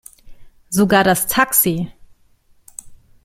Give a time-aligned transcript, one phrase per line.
[0.71, 1.91] Sogar das Taxi.